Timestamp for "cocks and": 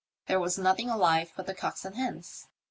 1.53-1.95